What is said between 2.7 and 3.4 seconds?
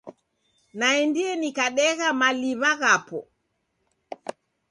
ghapo.